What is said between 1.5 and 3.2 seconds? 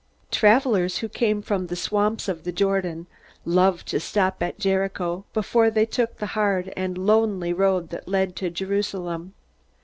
the swamps of the Jordan